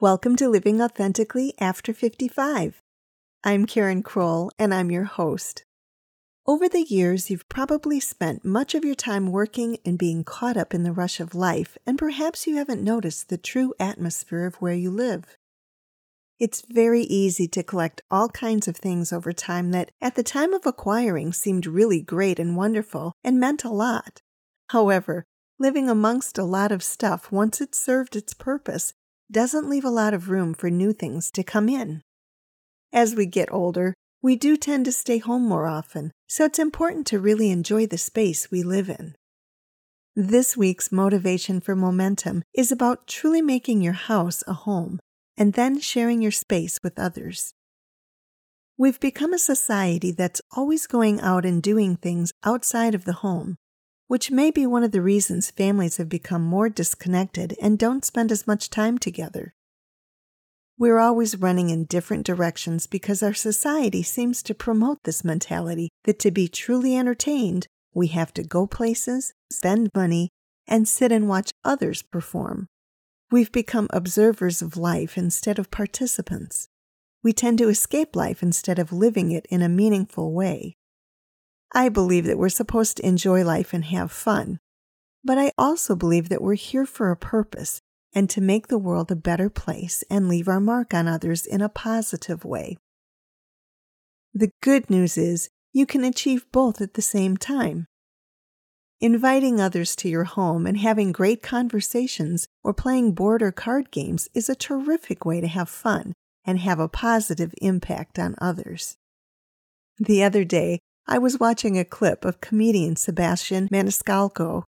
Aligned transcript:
Welcome 0.00 0.36
to 0.36 0.48
Living 0.48 0.80
Authentically 0.80 1.54
After 1.58 1.92
55. 1.92 2.80
I'm 3.42 3.66
Karen 3.66 4.04
Kroll, 4.04 4.52
and 4.56 4.72
I'm 4.72 4.92
your 4.92 5.02
host. 5.02 5.64
Over 6.46 6.68
the 6.68 6.84
years, 6.84 7.30
you've 7.30 7.48
probably 7.48 7.98
spent 7.98 8.44
much 8.44 8.76
of 8.76 8.84
your 8.84 8.94
time 8.94 9.32
working 9.32 9.78
and 9.84 9.98
being 9.98 10.22
caught 10.22 10.56
up 10.56 10.72
in 10.72 10.84
the 10.84 10.92
rush 10.92 11.18
of 11.18 11.34
life, 11.34 11.76
and 11.84 11.98
perhaps 11.98 12.46
you 12.46 12.58
haven't 12.58 12.84
noticed 12.84 13.28
the 13.28 13.36
true 13.36 13.74
atmosphere 13.80 14.46
of 14.46 14.54
where 14.62 14.72
you 14.72 14.92
live. 14.92 15.36
It's 16.38 16.62
very 16.70 17.02
easy 17.02 17.48
to 17.48 17.64
collect 17.64 18.00
all 18.08 18.28
kinds 18.28 18.68
of 18.68 18.76
things 18.76 19.12
over 19.12 19.32
time 19.32 19.72
that, 19.72 19.90
at 20.00 20.14
the 20.14 20.22
time 20.22 20.54
of 20.54 20.64
acquiring, 20.64 21.32
seemed 21.32 21.66
really 21.66 22.02
great 22.02 22.38
and 22.38 22.56
wonderful 22.56 23.14
and 23.24 23.40
meant 23.40 23.64
a 23.64 23.68
lot. 23.68 24.22
However, 24.68 25.24
living 25.58 25.90
amongst 25.90 26.38
a 26.38 26.44
lot 26.44 26.70
of 26.70 26.84
stuff 26.84 27.32
once 27.32 27.60
it 27.60 27.74
served 27.74 28.14
its 28.14 28.32
purpose 28.32 28.94
doesn't 29.30 29.68
leave 29.68 29.84
a 29.84 29.90
lot 29.90 30.14
of 30.14 30.30
room 30.30 30.54
for 30.54 30.70
new 30.70 30.92
things 30.92 31.30
to 31.32 31.42
come 31.42 31.68
in. 31.68 32.02
As 32.92 33.14
we 33.14 33.26
get 33.26 33.52
older, 33.52 33.94
we 34.22 34.36
do 34.36 34.56
tend 34.56 34.84
to 34.86 34.92
stay 34.92 35.18
home 35.18 35.46
more 35.46 35.66
often, 35.66 36.10
so 36.26 36.44
it's 36.44 36.58
important 36.58 37.06
to 37.08 37.20
really 37.20 37.50
enjoy 37.50 37.86
the 37.86 37.98
space 37.98 38.50
we 38.50 38.62
live 38.62 38.88
in. 38.88 39.14
This 40.16 40.56
week's 40.56 40.90
motivation 40.90 41.60
for 41.60 41.76
momentum 41.76 42.42
is 42.54 42.72
about 42.72 43.06
truly 43.06 43.42
making 43.42 43.82
your 43.82 43.92
house 43.92 44.42
a 44.46 44.54
home 44.54 44.98
and 45.36 45.52
then 45.52 45.78
sharing 45.78 46.20
your 46.20 46.32
space 46.32 46.80
with 46.82 46.98
others. 46.98 47.52
We've 48.76 48.98
become 48.98 49.32
a 49.32 49.38
society 49.38 50.10
that's 50.10 50.40
always 50.56 50.86
going 50.86 51.20
out 51.20 51.44
and 51.44 51.62
doing 51.62 51.96
things 51.96 52.32
outside 52.44 52.94
of 52.94 53.04
the 53.04 53.12
home 53.12 53.56
which 54.08 54.30
may 54.30 54.50
be 54.50 54.66
one 54.66 54.82
of 54.82 54.90
the 54.90 55.02
reasons 55.02 55.50
families 55.50 55.98
have 55.98 56.08
become 56.08 56.42
more 56.42 56.68
disconnected 56.68 57.54
and 57.62 57.78
don't 57.78 58.04
spend 58.04 58.32
as 58.32 58.46
much 58.46 58.70
time 58.70 58.98
together. 58.98 59.54
We're 60.78 60.98
always 60.98 61.36
running 61.36 61.70
in 61.70 61.84
different 61.84 62.24
directions 62.24 62.86
because 62.86 63.22
our 63.22 63.34
society 63.34 64.02
seems 64.02 64.42
to 64.44 64.54
promote 64.54 65.04
this 65.04 65.24
mentality 65.24 65.90
that 66.04 66.18
to 66.20 66.30
be 66.30 66.48
truly 66.48 66.96
entertained, 66.96 67.66
we 67.94 68.06
have 68.08 68.32
to 68.34 68.42
go 68.42 68.66
places, 68.66 69.34
spend 69.52 69.90
money, 69.94 70.30
and 70.66 70.88
sit 70.88 71.12
and 71.12 71.28
watch 71.28 71.50
others 71.64 72.02
perform. 72.02 72.66
We've 73.30 73.52
become 73.52 73.88
observers 73.90 74.62
of 74.62 74.76
life 74.76 75.18
instead 75.18 75.58
of 75.58 75.70
participants. 75.70 76.68
We 77.22 77.34
tend 77.34 77.58
to 77.58 77.68
escape 77.68 78.16
life 78.16 78.42
instead 78.42 78.78
of 78.78 78.92
living 78.92 79.32
it 79.32 79.46
in 79.50 79.60
a 79.60 79.68
meaningful 79.68 80.32
way. 80.32 80.76
I 81.74 81.88
believe 81.88 82.24
that 82.24 82.38
we're 82.38 82.48
supposed 82.48 82.96
to 82.96 83.06
enjoy 83.06 83.44
life 83.44 83.72
and 83.72 83.84
have 83.84 84.10
fun. 84.10 84.58
But 85.24 85.38
I 85.38 85.52
also 85.58 85.94
believe 85.94 86.28
that 86.28 86.42
we're 86.42 86.54
here 86.54 86.86
for 86.86 87.10
a 87.10 87.16
purpose 87.16 87.80
and 88.14 88.30
to 88.30 88.40
make 88.40 88.68
the 88.68 88.78
world 88.78 89.10
a 89.10 89.16
better 89.16 89.50
place 89.50 90.02
and 90.10 90.28
leave 90.28 90.48
our 90.48 90.60
mark 90.60 90.94
on 90.94 91.06
others 91.06 91.44
in 91.44 91.60
a 91.60 91.68
positive 91.68 92.44
way. 92.44 92.76
The 94.32 94.50
good 94.62 94.88
news 94.88 95.18
is 95.18 95.50
you 95.72 95.84
can 95.84 96.04
achieve 96.04 96.46
both 96.52 96.80
at 96.80 96.94
the 96.94 97.02
same 97.02 97.36
time. 97.36 97.86
Inviting 99.00 99.60
others 99.60 99.94
to 99.96 100.08
your 100.08 100.24
home 100.24 100.66
and 100.66 100.78
having 100.78 101.12
great 101.12 101.42
conversations 101.42 102.48
or 102.64 102.74
playing 102.74 103.12
board 103.12 103.42
or 103.42 103.52
card 103.52 103.90
games 103.90 104.28
is 104.34 104.48
a 104.48 104.56
terrific 104.56 105.24
way 105.24 105.40
to 105.40 105.46
have 105.46 105.68
fun 105.68 106.14
and 106.44 106.58
have 106.58 106.80
a 106.80 106.88
positive 106.88 107.54
impact 107.60 108.18
on 108.18 108.34
others. 108.40 108.96
The 109.98 110.22
other 110.24 110.44
day, 110.44 110.80
I 111.10 111.16
was 111.16 111.40
watching 111.40 111.78
a 111.78 111.86
clip 111.86 112.26
of 112.26 112.42
comedian 112.42 112.94
Sebastian 112.96 113.68
Maniscalco. 113.68 114.64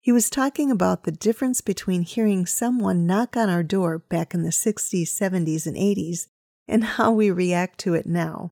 He 0.00 0.10
was 0.10 0.28
talking 0.28 0.72
about 0.72 1.04
the 1.04 1.12
difference 1.12 1.60
between 1.60 2.02
hearing 2.02 2.46
someone 2.46 3.06
knock 3.06 3.36
on 3.36 3.48
our 3.48 3.62
door 3.62 4.00
back 4.00 4.34
in 4.34 4.42
the 4.42 4.48
60s, 4.48 5.04
70s, 5.04 5.64
and 5.64 5.76
80s 5.76 6.26
and 6.66 6.82
how 6.82 7.12
we 7.12 7.30
react 7.30 7.78
to 7.78 7.94
it 7.94 8.06
now. 8.06 8.50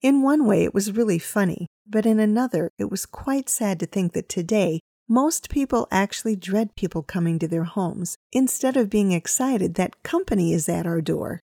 In 0.00 0.22
one 0.22 0.46
way, 0.46 0.62
it 0.62 0.72
was 0.72 0.92
really 0.92 1.18
funny, 1.18 1.66
but 1.84 2.06
in 2.06 2.20
another, 2.20 2.70
it 2.78 2.88
was 2.88 3.04
quite 3.04 3.48
sad 3.48 3.80
to 3.80 3.86
think 3.86 4.12
that 4.12 4.28
today, 4.28 4.78
most 5.08 5.50
people 5.50 5.88
actually 5.90 6.36
dread 6.36 6.76
people 6.76 7.02
coming 7.02 7.40
to 7.40 7.48
their 7.48 7.64
homes 7.64 8.16
instead 8.32 8.76
of 8.76 8.88
being 8.88 9.10
excited 9.10 9.74
that 9.74 10.04
company 10.04 10.52
is 10.52 10.68
at 10.68 10.86
our 10.86 11.00
door. 11.00 11.40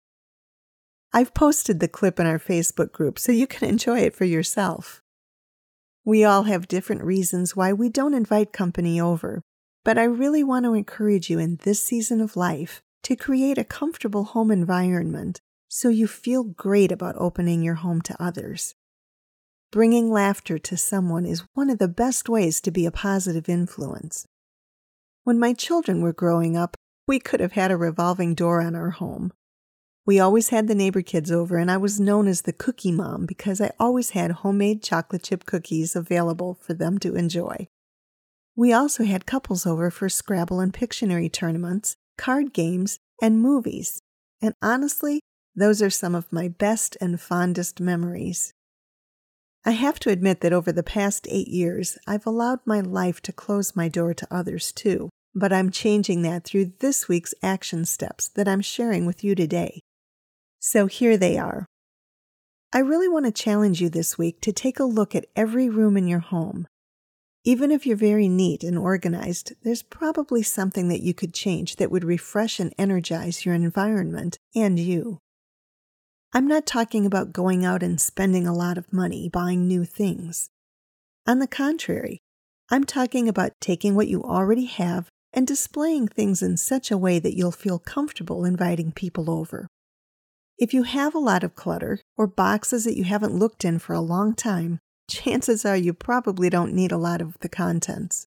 I've 1.14 1.34
posted 1.34 1.80
the 1.80 1.88
clip 1.88 2.18
in 2.18 2.26
our 2.26 2.38
Facebook 2.38 2.90
group 2.90 3.18
so 3.18 3.32
you 3.32 3.46
can 3.46 3.68
enjoy 3.68 4.00
it 4.00 4.14
for 4.14 4.24
yourself. 4.24 5.02
We 6.04 6.24
all 6.24 6.44
have 6.44 6.68
different 6.68 7.04
reasons 7.04 7.54
why 7.54 7.72
we 7.72 7.90
don't 7.90 8.14
invite 8.14 8.52
company 8.52 9.00
over, 9.00 9.42
but 9.84 9.98
I 9.98 10.04
really 10.04 10.42
want 10.42 10.64
to 10.64 10.74
encourage 10.74 11.28
you 11.28 11.38
in 11.38 11.58
this 11.62 11.82
season 11.82 12.20
of 12.20 12.36
life 12.36 12.82
to 13.02 13.14
create 13.14 13.58
a 13.58 13.64
comfortable 13.64 14.24
home 14.24 14.50
environment 14.50 15.40
so 15.68 15.88
you 15.88 16.06
feel 16.06 16.44
great 16.44 16.90
about 16.90 17.14
opening 17.18 17.62
your 17.62 17.76
home 17.76 18.00
to 18.02 18.22
others. 18.22 18.74
Bringing 19.70 20.10
laughter 20.10 20.58
to 20.58 20.76
someone 20.76 21.26
is 21.26 21.44
one 21.54 21.70
of 21.70 21.78
the 21.78 21.88
best 21.88 22.28
ways 22.28 22.60
to 22.62 22.70
be 22.70 22.86
a 22.86 22.90
positive 22.90 23.48
influence. 23.48 24.26
When 25.24 25.38
my 25.38 25.52
children 25.52 26.00
were 26.00 26.12
growing 26.12 26.56
up, 26.56 26.76
we 27.06 27.18
could 27.18 27.40
have 27.40 27.52
had 27.52 27.70
a 27.70 27.76
revolving 27.76 28.34
door 28.34 28.60
on 28.60 28.74
our 28.74 28.90
home. 28.90 29.32
We 30.04 30.18
always 30.18 30.48
had 30.48 30.66
the 30.66 30.74
neighbor 30.74 31.02
kids 31.02 31.30
over, 31.30 31.58
and 31.58 31.70
I 31.70 31.76
was 31.76 32.00
known 32.00 32.26
as 32.26 32.42
the 32.42 32.52
cookie 32.52 32.90
mom 32.90 33.24
because 33.24 33.60
I 33.60 33.70
always 33.78 34.10
had 34.10 34.32
homemade 34.32 34.82
chocolate 34.82 35.22
chip 35.22 35.46
cookies 35.46 35.94
available 35.94 36.58
for 36.60 36.74
them 36.74 36.98
to 36.98 37.14
enjoy. 37.14 37.68
We 38.56 38.72
also 38.72 39.04
had 39.04 39.26
couples 39.26 39.64
over 39.64 39.90
for 39.92 40.08
Scrabble 40.08 40.58
and 40.58 40.74
Pictionary 40.74 41.32
tournaments, 41.32 41.94
card 42.18 42.52
games, 42.52 42.98
and 43.22 43.40
movies. 43.40 44.02
And 44.40 44.54
honestly, 44.60 45.20
those 45.54 45.80
are 45.80 45.90
some 45.90 46.16
of 46.16 46.32
my 46.32 46.48
best 46.48 46.96
and 47.00 47.20
fondest 47.20 47.78
memories. 47.78 48.52
I 49.64 49.70
have 49.70 50.00
to 50.00 50.10
admit 50.10 50.40
that 50.40 50.52
over 50.52 50.72
the 50.72 50.82
past 50.82 51.28
eight 51.30 51.46
years, 51.46 51.96
I've 52.08 52.26
allowed 52.26 52.58
my 52.66 52.80
life 52.80 53.22
to 53.22 53.32
close 53.32 53.76
my 53.76 53.88
door 53.88 54.14
to 54.14 54.26
others 54.32 54.72
too, 54.72 55.10
but 55.32 55.52
I'm 55.52 55.70
changing 55.70 56.22
that 56.22 56.42
through 56.42 56.72
this 56.80 57.06
week's 57.06 57.34
action 57.40 57.84
steps 57.84 58.26
that 58.30 58.48
I'm 58.48 58.60
sharing 58.60 59.06
with 59.06 59.22
you 59.22 59.36
today. 59.36 59.80
So 60.64 60.86
here 60.86 61.16
they 61.16 61.38
are. 61.38 61.66
I 62.72 62.78
really 62.78 63.08
want 63.08 63.26
to 63.26 63.32
challenge 63.32 63.82
you 63.82 63.88
this 63.88 64.16
week 64.16 64.40
to 64.42 64.52
take 64.52 64.78
a 64.78 64.84
look 64.84 65.12
at 65.12 65.26
every 65.34 65.68
room 65.68 65.96
in 65.96 66.06
your 66.06 66.20
home. 66.20 66.68
Even 67.42 67.72
if 67.72 67.84
you're 67.84 67.96
very 67.96 68.28
neat 68.28 68.62
and 68.62 68.78
organized, 68.78 69.54
there's 69.64 69.82
probably 69.82 70.40
something 70.40 70.86
that 70.86 71.02
you 71.02 71.14
could 71.14 71.34
change 71.34 71.76
that 71.76 71.90
would 71.90 72.04
refresh 72.04 72.60
and 72.60 72.72
energize 72.78 73.44
your 73.44 73.56
environment 73.56 74.38
and 74.54 74.78
you. 74.78 75.18
I'm 76.32 76.46
not 76.46 76.64
talking 76.64 77.06
about 77.06 77.32
going 77.32 77.64
out 77.64 77.82
and 77.82 78.00
spending 78.00 78.46
a 78.46 78.54
lot 78.54 78.78
of 78.78 78.92
money 78.92 79.28
buying 79.28 79.66
new 79.66 79.84
things. 79.84 80.48
On 81.26 81.40
the 81.40 81.48
contrary, 81.48 82.20
I'm 82.70 82.84
talking 82.84 83.28
about 83.28 83.50
taking 83.60 83.96
what 83.96 84.06
you 84.06 84.22
already 84.22 84.66
have 84.66 85.08
and 85.32 85.44
displaying 85.44 86.06
things 86.06 86.40
in 86.40 86.56
such 86.56 86.92
a 86.92 86.96
way 86.96 87.18
that 87.18 87.36
you'll 87.36 87.50
feel 87.50 87.80
comfortable 87.80 88.44
inviting 88.44 88.92
people 88.92 89.28
over. 89.28 89.66
If 90.62 90.72
you 90.72 90.84
have 90.84 91.12
a 91.12 91.18
lot 91.18 91.42
of 91.42 91.56
clutter 91.56 91.98
or 92.16 92.28
boxes 92.28 92.84
that 92.84 92.96
you 92.96 93.02
haven't 93.02 93.34
looked 93.34 93.64
in 93.64 93.80
for 93.80 93.94
a 93.94 94.00
long 94.00 94.32
time, 94.32 94.78
chances 95.10 95.64
are 95.64 95.76
you 95.76 95.92
probably 95.92 96.48
don't 96.48 96.72
need 96.72 96.92
a 96.92 96.96
lot 96.96 97.20
of 97.20 97.36
the 97.40 97.48
contents. 97.48 98.28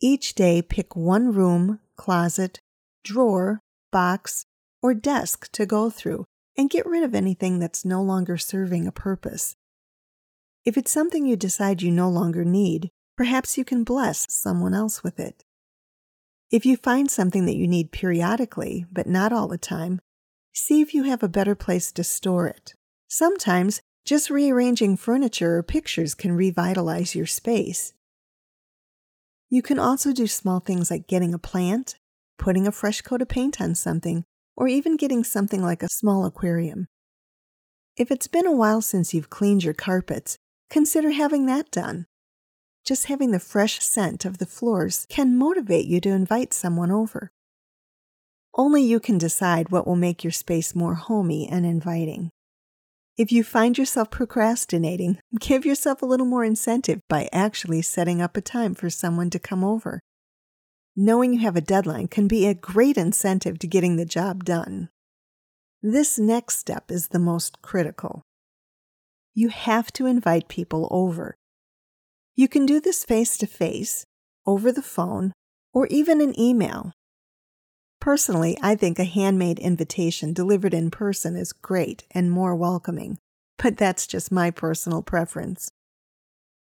Each 0.00 0.36
day, 0.36 0.62
pick 0.62 0.94
one 0.94 1.32
room, 1.32 1.80
closet, 1.96 2.60
drawer, 3.02 3.58
box, 3.90 4.46
or 4.84 4.94
desk 4.94 5.50
to 5.50 5.66
go 5.66 5.90
through 5.90 6.26
and 6.56 6.70
get 6.70 6.86
rid 6.86 7.02
of 7.02 7.12
anything 7.12 7.58
that's 7.58 7.84
no 7.84 8.00
longer 8.00 8.38
serving 8.38 8.86
a 8.86 8.92
purpose. 8.92 9.56
If 10.64 10.76
it's 10.76 10.92
something 10.92 11.26
you 11.26 11.34
decide 11.34 11.82
you 11.82 11.90
no 11.90 12.08
longer 12.08 12.44
need, 12.44 12.88
perhaps 13.16 13.58
you 13.58 13.64
can 13.64 13.82
bless 13.82 14.32
someone 14.32 14.74
else 14.74 15.02
with 15.02 15.18
it. 15.18 15.42
If 16.52 16.64
you 16.64 16.76
find 16.76 17.10
something 17.10 17.46
that 17.46 17.56
you 17.56 17.66
need 17.66 17.90
periodically, 17.90 18.86
but 18.92 19.08
not 19.08 19.32
all 19.32 19.48
the 19.48 19.58
time, 19.58 20.00
see 20.52 20.80
if 20.80 20.94
you 20.94 21.04
have 21.04 21.22
a 21.22 21.28
better 21.28 21.54
place 21.54 21.92
to 21.92 22.04
store 22.04 22.46
it. 22.46 22.74
Sometimes, 23.08 23.80
just 24.04 24.30
rearranging 24.30 24.96
furniture 24.96 25.56
or 25.56 25.62
pictures 25.62 26.14
can 26.14 26.32
revitalize 26.32 27.14
your 27.14 27.26
space. 27.26 27.94
You 29.48 29.62
can 29.62 29.78
also 29.78 30.12
do 30.12 30.26
small 30.26 30.60
things 30.60 30.90
like 30.90 31.06
getting 31.06 31.34
a 31.34 31.38
plant, 31.38 31.96
putting 32.38 32.66
a 32.66 32.72
fresh 32.72 33.02
coat 33.02 33.22
of 33.22 33.28
paint 33.28 33.60
on 33.60 33.74
something, 33.74 34.24
or 34.56 34.66
even 34.66 34.96
getting 34.96 35.24
something 35.24 35.62
like 35.62 35.82
a 35.82 35.88
small 35.88 36.24
aquarium. 36.24 36.88
If 37.96 38.10
it's 38.10 38.26
been 38.26 38.46
a 38.46 38.56
while 38.56 38.80
since 38.80 39.12
you've 39.12 39.30
cleaned 39.30 39.62
your 39.62 39.74
carpets, 39.74 40.38
consider 40.70 41.10
having 41.10 41.46
that 41.46 41.70
done. 41.70 42.06
Just 42.84 43.06
having 43.06 43.30
the 43.30 43.38
fresh 43.38 43.80
scent 43.80 44.24
of 44.24 44.38
the 44.38 44.46
floors 44.46 45.06
can 45.08 45.36
motivate 45.36 45.86
you 45.86 46.00
to 46.00 46.08
invite 46.08 46.52
someone 46.52 46.90
over. 46.90 47.30
Only 48.54 48.82
you 48.82 49.00
can 49.00 49.16
decide 49.16 49.70
what 49.70 49.86
will 49.86 49.96
make 49.96 50.22
your 50.22 50.30
space 50.30 50.74
more 50.74 50.94
homey 50.94 51.48
and 51.48 51.64
inviting. 51.64 52.30
If 53.16 53.32
you 53.32 53.44
find 53.44 53.76
yourself 53.78 54.10
procrastinating, 54.10 55.18
give 55.40 55.64
yourself 55.64 56.02
a 56.02 56.06
little 56.06 56.26
more 56.26 56.44
incentive 56.44 57.00
by 57.08 57.28
actually 57.32 57.82
setting 57.82 58.20
up 58.20 58.36
a 58.36 58.40
time 58.40 58.74
for 58.74 58.90
someone 58.90 59.30
to 59.30 59.38
come 59.38 59.64
over. 59.64 60.00
knowing 60.94 61.32
you 61.32 61.40
have 61.40 61.56
a 61.56 61.60
deadline 61.60 62.06
can 62.06 62.28
be 62.28 62.46
a 62.46 62.54
great 62.54 62.98
incentive 62.98 63.58
to 63.58 63.66
getting 63.66 63.96
the 63.96 64.04
job 64.04 64.44
done. 64.44 64.90
This 65.82 66.18
next 66.18 66.58
step 66.58 66.90
is 66.90 67.08
the 67.08 67.18
most 67.18 67.62
critical. 67.62 68.22
You 69.34 69.48
have 69.48 69.90
to 69.94 70.06
invite 70.06 70.48
people 70.48 70.88
over. 70.90 71.34
You 72.34 72.48
can 72.48 72.66
do 72.66 72.80
this 72.80 73.04
face 73.04 73.38
to 73.38 73.46
face, 73.46 74.04
over 74.46 74.70
the 74.70 74.82
phone, 74.82 75.32
or 75.72 75.86
even 75.86 76.20
an 76.20 76.38
email. 76.38 76.92
Personally, 78.02 78.58
I 78.60 78.74
think 78.74 78.98
a 78.98 79.04
handmade 79.04 79.60
invitation 79.60 80.32
delivered 80.32 80.74
in 80.74 80.90
person 80.90 81.36
is 81.36 81.52
great 81.52 82.02
and 82.10 82.32
more 82.32 82.56
welcoming, 82.56 83.16
but 83.58 83.76
that's 83.76 84.08
just 84.08 84.32
my 84.32 84.50
personal 84.50 85.02
preference. 85.02 85.70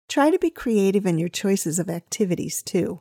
Try 0.08 0.32
to 0.32 0.40
be 0.40 0.50
creative 0.50 1.06
in 1.06 1.20
your 1.20 1.28
choices 1.28 1.78
of 1.78 1.90
activities, 1.90 2.64
too. 2.64 3.00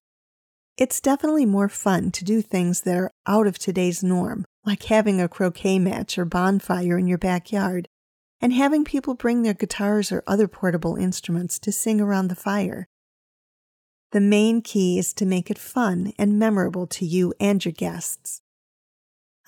It's 0.77 1.01
definitely 1.01 1.47
more 1.47 1.69
fun 1.69 2.11
to 2.11 2.25
do 2.25 2.43
things 2.43 2.81
that 2.81 2.97
are 2.97 3.13
out 3.25 3.47
of 3.47 3.57
today's 3.57 4.03
norm, 4.03 4.45
like 4.65 4.83
having 4.83 5.21
a 5.21 5.29
croquet 5.29 5.79
match 5.79 6.19
or 6.19 6.25
bonfire 6.25 6.99
in 6.99 7.07
your 7.07 7.19
backyard, 7.19 7.87
and 8.41 8.53
having 8.53 8.85
people 8.85 9.15
bring 9.15 9.43
their 9.43 9.55
guitars 9.55 10.11
or 10.11 10.25
other 10.27 10.49
portable 10.49 10.97
instruments 10.97 11.61
to 11.61 11.71
sing 11.71 12.01
around 12.01 12.27
the 12.27 12.35
fire. 12.35 12.89
The 14.15 14.21
main 14.21 14.63
key 14.63 14.97
is 14.97 15.13
to 15.15 15.27
make 15.27 15.51
it 15.51 15.59
fun 15.59 16.13
and 16.17 16.39
memorable 16.39 16.87
to 16.87 17.05
you 17.05 17.35
and 17.41 17.65
your 17.65 17.73
guests. 17.73 18.43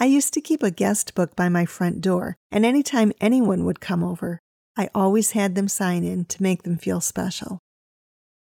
I 0.00 0.06
used 0.06 0.34
to 0.34 0.40
keep 0.40 0.60
a 0.60 0.72
guest 0.72 1.14
book 1.14 1.36
by 1.36 1.48
my 1.48 1.66
front 1.66 2.00
door, 2.00 2.34
and 2.50 2.66
anytime 2.66 3.12
anyone 3.20 3.64
would 3.64 3.78
come 3.78 4.02
over, 4.02 4.40
I 4.76 4.90
always 4.92 5.30
had 5.30 5.54
them 5.54 5.68
sign 5.68 6.02
in 6.02 6.24
to 6.24 6.42
make 6.42 6.64
them 6.64 6.78
feel 6.78 7.00
special. 7.00 7.60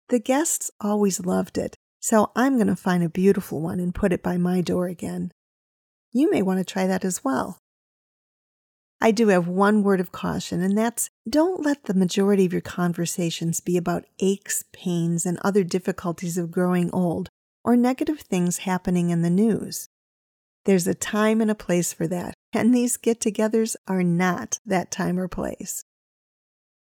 The 0.10 0.18
guests 0.18 0.72
always 0.81 1.24
loved 1.24 1.60
it, 1.60 1.75
so 2.00 2.31
I'm 2.36 2.56
going 2.56 2.74
to 2.74 2.75
find 2.75 3.04
a 3.04 3.10
beautiful 3.10 3.62
one 3.62 3.80
and 3.80 3.94
put 3.94 4.12
it 4.12 4.24
by 4.24 4.38
my 4.38 4.62
door 4.62 4.88
again. 4.88 5.31
You 6.12 6.31
may 6.31 6.42
want 6.42 6.57
to 6.57 6.66
try 6.66 6.88
that 6.88 7.06
as 7.06 7.24
well. 7.24 7.60
I 9.01 9.12
do 9.12 9.27
have 9.27 9.47
one 9.47 9.83
word 9.83 10.00
of 10.00 10.12
caution, 10.12 10.62
and 10.62 10.77
that's 10.77 11.09
don't 11.30 11.62
let 11.62 11.83
the 11.83 11.94
majority 11.94 12.45
of 12.45 12.53
your 12.53 12.62
conversations 12.62 13.59
be 13.59 13.77
about 13.77 14.06
aches, 14.19 14.63
pains, 14.71 15.25
and 15.25 15.38
other 15.39 15.63
difficulties 15.63 16.38
of 16.38 16.51
growing 16.51 16.89
old 16.92 17.30
or 17.63 17.75
negative 17.75 18.21
things 18.21 18.59
happening 18.59 19.09
in 19.09 19.21
the 19.21 19.30
news. 19.30 19.89
There's 20.65 20.88
a 20.88 20.95
time 20.95 21.42
and 21.42 21.51
a 21.51 21.56
place 21.56 21.94
for 21.94 22.07
that, 22.07 22.33
and 22.53 22.74
these 22.74 22.97
get 22.97 23.19
togethers 23.19 23.75
are 23.88 24.03
not 24.03 24.59
that 24.65 24.92
time 24.92 25.19
or 25.19 25.27
place. 25.27 25.83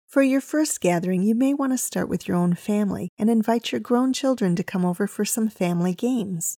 For 0.07 0.23
your 0.23 0.41
first 0.41 0.79
gathering, 0.79 1.23
you 1.23 1.35
may 1.35 1.53
want 1.53 1.73
to 1.73 1.77
start 1.77 2.07
with 2.07 2.27
your 2.27 2.37
own 2.37 2.53
family 2.53 3.09
and 3.17 3.29
invite 3.29 3.71
your 3.71 3.81
grown 3.81 4.13
children 4.13 4.55
to 4.55 4.63
come 4.63 4.85
over 4.85 5.07
for 5.07 5.25
some 5.25 5.49
family 5.49 5.93
games. 5.93 6.57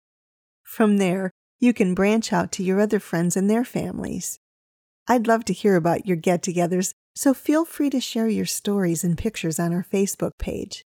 From 0.61 0.97
there, 0.97 1.31
you 1.59 1.73
can 1.73 1.95
branch 1.95 2.31
out 2.31 2.51
to 2.53 2.63
your 2.63 2.79
other 2.79 2.99
friends 2.99 3.35
and 3.35 3.49
their 3.49 3.65
families. 3.65 4.39
I'd 5.07 5.27
love 5.27 5.45
to 5.45 5.53
hear 5.53 5.75
about 5.75 6.05
your 6.05 6.17
get 6.17 6.41
togethers, 6.41 6.93
so 7.15 7.33
feel 7.33 7.63
free 7.63 7.89
to 7.91 8.01
share 8.01 8.27
your 8.27 8.45
stories 8.45 9.03
and 9.03 9.17
pictures 9.17 9.59
on 9.59 9.73
our 9.73 9.85
Facebook 9.91 10.31
page. 10.37 10.83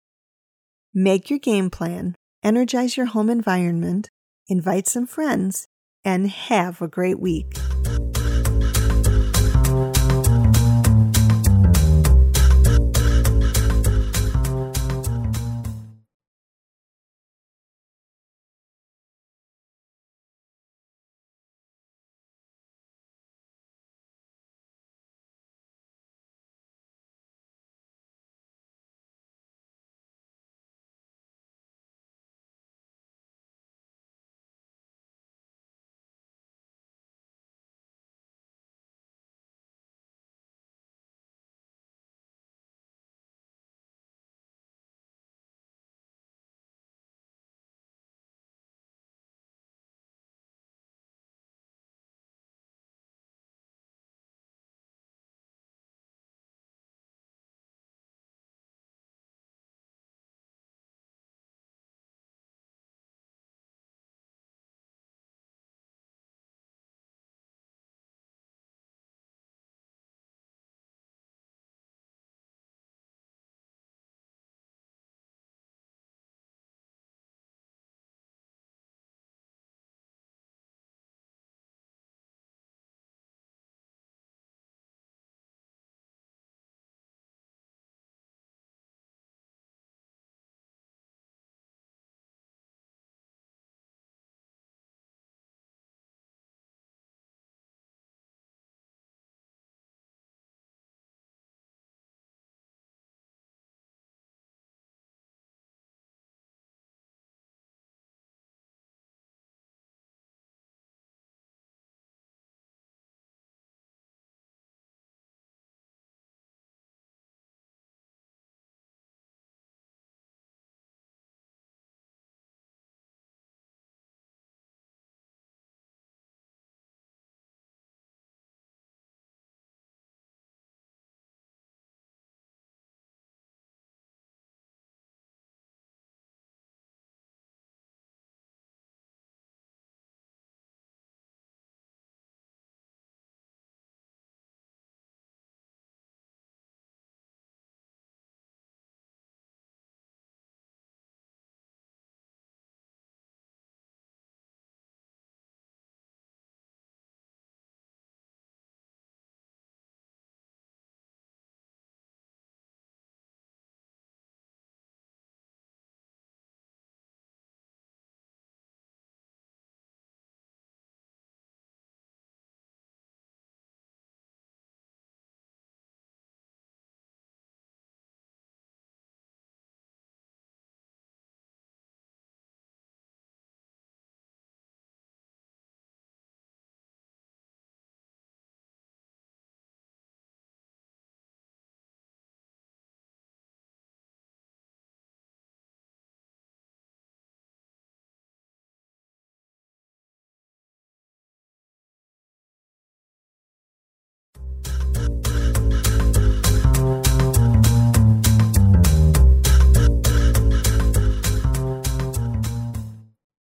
Make 0.94 1.28
your 1.28 1.38
game 1.38 1.68
plan, 1.68 2.14
energize 2.42 2.96
your 2.96 3.06
home 3.06 3.28
environment, 3.28 4.08
invite 4.48 4.86
some 4.86 5.06
friends, 5.06 5.66
and 6.04 6.30
have 6.30 6.80
a 6.80 6.88
great 6.88 7.20
week. 7.20 7.52